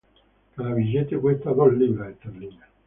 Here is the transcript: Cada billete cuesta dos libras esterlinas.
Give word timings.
Cada 0.57 0.73
billete 0.73 1.15
cuesta 1.19 1.53
dos 1.53 1.71
libras 1.77 2.09
esterlinas. 2.13 2.67